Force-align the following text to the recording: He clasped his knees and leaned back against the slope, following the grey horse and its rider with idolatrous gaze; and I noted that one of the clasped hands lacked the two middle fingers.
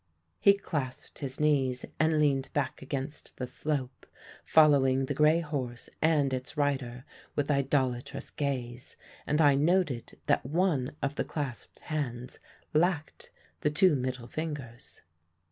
He 0.39 0.55
clasped 0.57 1.19
his 1.19 1.39
knees 1.39 1.85
and 1.99 2.17
leaned 2.17 2.51
back 2.53 2.81
against 2.81 3.37
the 3.37 3.45
slope, 3.45 4.07
following 4.43 5.05
the 5.05 5.13
grey 5.13 5.41
horse 5.41 5.91
and 6.01 6.33
its 6.33 6.57
rider 6.57 7.05
with 7.35 7.51
idolatrous 7.51 8.31
gaze; 8.31 8.95
and 9.27 9.39
I 9.39 9.53
noted 9.53 10.19
that 10.25 10.43
one 10.43 10.95
of 11.03 11.17
the 11.17 11.23
clasped 11.23 11.81
hands 11.81 12.39
lacked 12.73 13.29
the 13.59 13.69
two 13.69 13.95
middle 13.95 14.25
fingers. 14.25 15.03